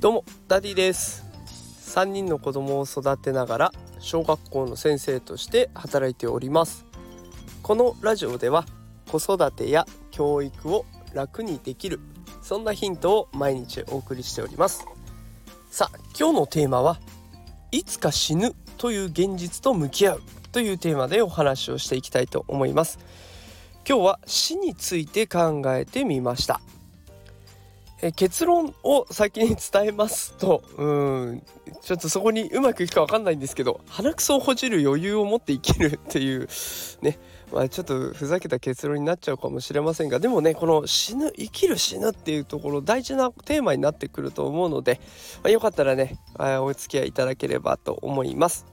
[0.00, 1.26] どうもダディです。
[1.96, 6.86] 3人の子供を育てながら小学校の先生として働いております。
[7.64, 8.64] このラジオでは
[9.08, 11.98] 子育てや教育を楽にできる
[12.42, 14.86] そんなヒントを毎日お送りしております。
[15.68, 17.00] さあ今日のテーマは
[17.72, 20.22] いつか死ぬという現実と向き合う
[20.52, 23.00] というテーマでお話をしていきたいと思います。
[23.84, 26.60] 今日は死について考えてみました。
[28.00, 30.86] え結論を先に伝えますとう
[31.32, 31.42] ん
[31.82, 36.48] ちょっとそこにうまくいくか分かんないんですけど鼻くそをほじる余裕を持って生きるっていう
[37.02, 37.18] ね
[37.52, 45.00] まあちょっとふざけた結論になっちゃうかもしれませんがでもねこの死ぬ生きる死ぬっていうところ大事なテーマになってくると思うので、
[45.42, 48.66] まあ、よかったらねお付き合いいただければと思います。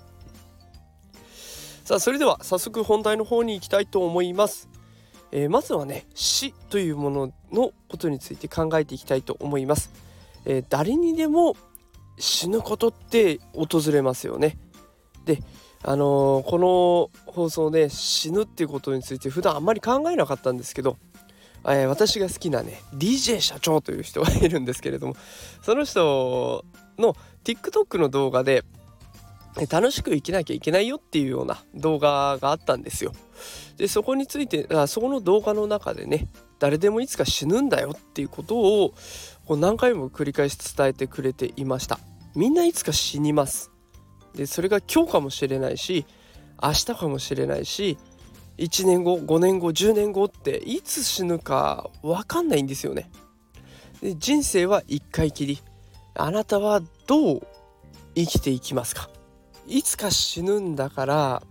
[1.83, 4.74] さあそれでは早速本題の方に行きたいと思います。
[5.31, 9.91] えー、まずはね死というもののことについて考えていきたいと思います、
[10.45, 11.55] えー、誰にでも
[12.17, 14.57] 死ぬことって訪れますよね。
[15.25, 15.39] で
[15.83, 20.97] あのー、この放送で死ぬっていうことについて普段あんまり考えなかったんですけど、
[21.67, 25.15] え、私が好きなね DJ 社長という人がいるんですけれども
[25.61, 26.65] その人
[26.97, 28.63] の TikTok の動画で
[29.69, 33.13] 楽しく生きなきゃいけないよっていうような動画があったんですよ。
[33.77, 36.27] でそこについてあそこの動画の中でね
[36.59, 38.93] 誰でもいつか死ぬんだよっていうことを
[39.45, 41.99] こう何回も繰り返し伝えてくれていました。
[42.35, 43.71] みんないつか死にます。
[44.33, 46.05] でそれが今日かもしれないし
[46.61, 47.97] 明日かもしれないし
[48.57, 53.09] 1年後5年後10年後っていつ死ぬか分かんないんですよね。
[54.01, 55.59] で人生は一回きり。
[56.13, 57.47] あなたはどう
[58.15, 59.09] 生きていきますか？
[59.67, 61.43] いつか死ぬんだから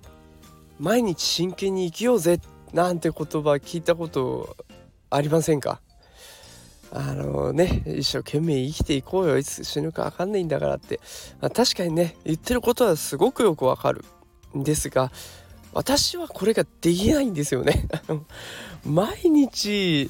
[0.78, 2.40] 毎日真剣に生きようぜ
[2.72, 4.56] なんて言葉聞いたこと
[5.10, 5.80] ありませんか？
[6.92, 11.00] あのね一生懸命生きていこうよいつ死ぬか分かんないんだからって、
[11.40, 14.04] まあ、確かにね言ってることはすごくよくわかる。
[14.56, 15.10] んですが
[15.72, 17.88] 私はこれができないんですよね。
[18.84, 20.08] 毎日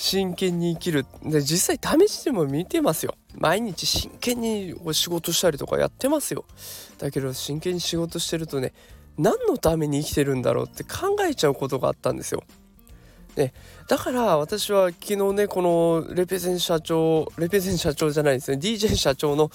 [0.00, 1.04] 真剣に生きる。
[1.22, 3.16] で実際試しても見てますよ。
[3.34, 6.46] 毎日真剣に仕事したりとかやってますよ。
[6.96, 8.72] だけど真剣に仕事してるとね
[9.18, 12.42] 何のために生きてるんだろうって考えちゃうことがあったんですよ。
[13.36, 13.52] ね、
[13.88, 19.50] だから私は昨日ねこのレペゼン社長レペゼン社長じゃないですね DJ 社長の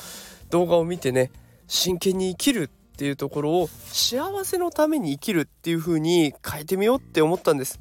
[0.51, 1.31] 動画を見てね
[1.67, 7.79] 真剣に生きるっていうところを幸せのために生きるっていう風に変えてみようって思ったんです。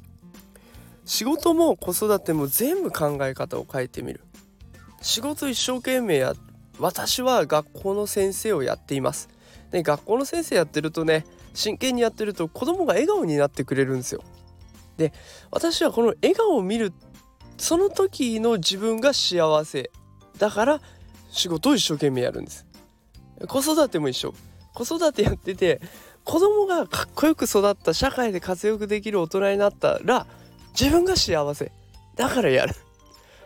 [1.05, 4.21] 仕事も子育ても全部考え方を変えてみる。
[5.01, 6.33] 仕事一生懸命や
[6.79, 9.29] 私は学校の先生をやっています。
[9.71, 14.23] で学校の先生やってるとね真剣にやってると子供が笑顔になってくれるんですよ。
[14.97, 15.13] で
[15.51, 16.91] 私はこの笑顔を見る
[17.57, 19.91] その時の自分が幸せ。
[20.39, 20.81] だから
[21.29, 22.65] 仕事を一生懸命やるんです。
[23.47, 24.33] 子育ても一緒。
[24.73, 25.81] 子育てやってて
[26.23, 30.27] 子供がかっこよく育った社会で活躍できる大人になったら
[30.79, 31.71] 自分が幸せ。
[32.15, 32.75] だからやる。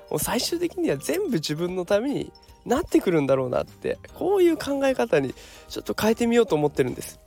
[0.10, 2.34] もう最終的には全部自分のために
[2.66, 5.34] なってくるんだろうなってこういう考え方に
[5.68, 7.20] ちょっと変えてみようと思ってるんです。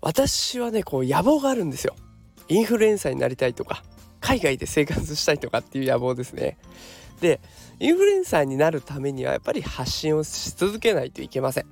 [0.00, 1.94] 私はねこう野望があるんですよ。
[2.48, 3.82] インフルエンサーになりたいとか
[4.20, 6.56] 海外で生活したいとかっていう野望ですね。
[7.20, 7.40] で
[7.80, 11.66] インフルエンサーになるためにはやっぱり発信をし続けないといけません。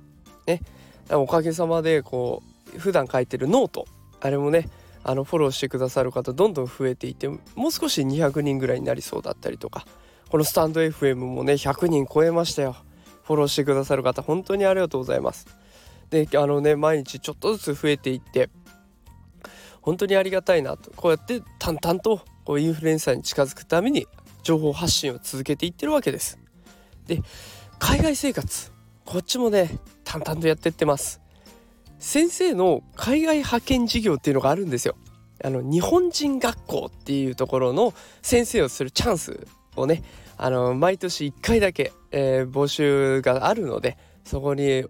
[0.45, 0.61] ね。
[1.09, 2.43] おかげさまでこ
[2.75, 3.85] う普段書いてるノート
[4.19, 4.69] あれもね
[5.07, 9.85] あのフォローしてくださる方どんどん増えていてもう少し200人ぐらいになりそうだったりとか
[10.29, 12.75] このスタンド FM もね100人超えましたよ
[13.23, 15.47] フォローしてくださる方本当にありがとうございます
[16.09, 18.49] であのね毎日ちょっとずつ増えていって
[19.81, 24.07] 本当にありがたいなとこうやって淡々とこうインフルエンサーに近づくために
[24.43, 26.37] 情報発信を続けていってるわけです。
[27.05, 27.21] で
[27.79, 28.71] 海外生活
[29.05, 31.21] こっちもね淡々とやってってます。
[31.99, 34.95] 先生の海外派遣事業っていうのがあるんですよ。
[35.43, 40.03] あの日本人学校っていうところの先生をするチャンスをね
[40.35, 44.83] あの毎年1回だけ、えー、募集があるのでそこに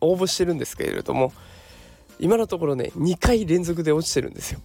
[0.00, 1.34] 応募してるんですけれども
[2.18, 4.60] 今のところね2回連続で落ちてるんですよ。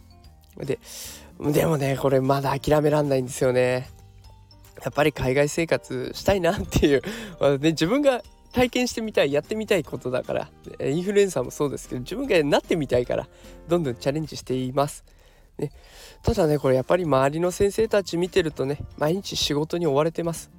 [0.58, 0.80] で
[1.42, 3.90] でもねこれまだ諦めらんないんですよね。
[4.84, 7.02] やっぱり海外生活したいなっていう、
[7.40, 8.22] まあね、自分が
[8.56, 10.50] 体験してみたいやってみたいことだから
[10.80, 13.28] インフルエンサーもそうですけど自分がなってみたいから
[13.68, 15.04] どんどんチャレンジしています。
[15.58, 15.72] ね、
[16.24, 20.52] ただねこれやっぱり周りの先生たち見てるとね毎日仕事に追われてます。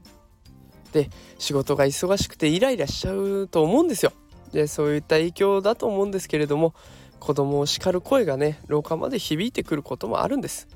[0.93, 1.09] で
[1.39, 4.13] 仕事が忙しくてイライラしちゃうと思うんですよ。
[4.53, 6.75] でそういった影響だと思うんですけれども
[7.19, 10.69] 子供を叱る声がね廊下まで響いてくることもあるんです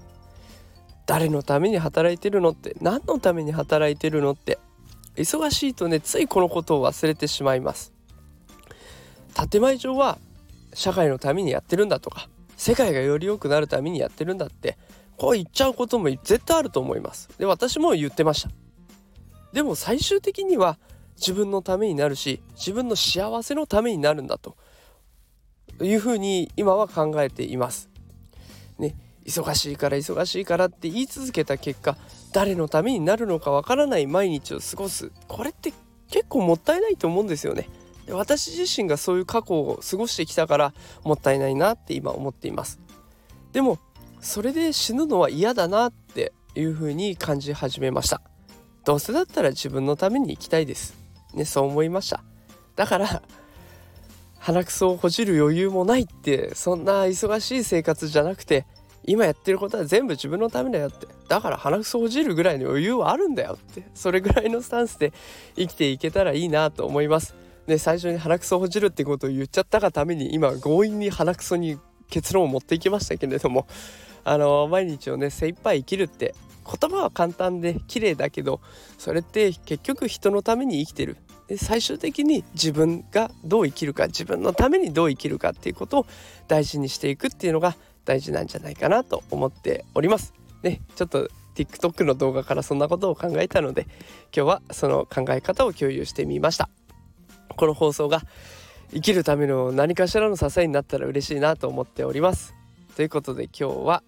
[1.07, 4.59] 誰のために働いてるのって何のために働いてるのって
[5.21, 7.93] 忙しいとねついこのことを忘れてしまいます。
[9.51, 10.19] 建前上は
[10.75, 14.77] 社会のためにやってるんだとか世界がより良くなるためにやってるんだって
[15.17, 17.29] こう言っちゃうことも絶対あると思います。
[17.39, 18.51] で私も言ってました。
[19.53, 20.79] でも最終的には
[21.17, 24.57] 自分のためになるし自分の幸せのためになるんだと
[25.83, 27.91] いうふうに今は考えています。
[28.79, 28.95] ね。
[29.31, 31.97] 忙しいから忙しいからって言い続けた結果
[32.32, 35.12] 誰のためになるのかわからない毎日を過ごす。
[35.29, 35.73] これって
[36.11, 37.69] 結構もったいないと思うんですよね。
[38.11, 40.75] 私自身がそういう過去を過ごしてきたから
[41.05, 42.81] もったいないなって今思っています。
[43.53, 43.79] でも
[44.21, 48.21] それで死ぬのは嫌だなっていうふうに感じ始めました。
[48.85, 50.94] どうせだったら自分のために生きたいです。
[51.35, 52.23] ねそう思いました。
[52.76, 53.23] だから
[54.38, 58.67] 鼻くそをほじる余裕もないってそんな忙しい生活じゃなくて
[59.05, 61.06] 今やってることは全部自分のためだよって。
[61.29, 63.85] だから鼻くそほじるぐらいの余裕はあるんだよって。
[63.94, 65.12] それぐらいのスタンスで
[65.56, 67.35] 生きていけたらいいなと思います。
[67.67, 73.67] で最初に鼻くそほじるってことを言っちゃったがために今強引に鼻くそに結論を持っていきましたけれども。
[74.25, 78.61] あの毎日をね精一杯生きるって言葉は簡単で綺麗だけど
[78.99, 81.17] それって結局人のために生きてる。
[81.49, 86.06] で最終的に自分がどう生きるか自分のためにどう生きるかっていうことを
[86.47, 90.35] 大事にしていくっていうのが大事なんじゃないかなと思っております。
[90.62, 93.91] ね、ちょっと TikTok の動画からそんなことを考えたので今
[94.32, 96.69] 日はその考え方を共有してみました。
[97.56, 98.23] この放送が
[98.93, 102.55] 生きるための何かしらの支えになったら嬉しいなと思っております。
[102.97, 104.02] ということで今日は、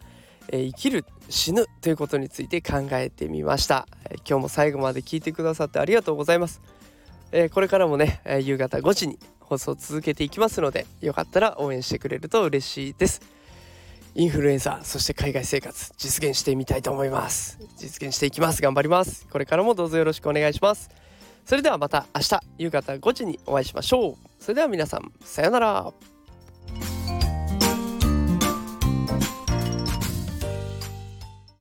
[0.49, 6.61] えー、生きる死ぬということについて考えてみました、えー、今日も最後まで聞いてくださってありがとうございます、
[7.31, 13.23] えー、これからもね、え夕方5時に放送を続けていきますのでよかったら応援してくれると嬉しいです
[14.15, 17.59] インフルエンサーそして海外生活実現してみたいと思います。
[17.77, 18.61] 実現していきます。
[18.61, 19.27] 頑張ります。
[19.31, 20.91] これからもどうぞよろしくお願いします。
[21.47, 24.17] それではまた明日夕方5時にお会いしましょう。
[24.39, 25.93] それでは皆さんさようなら。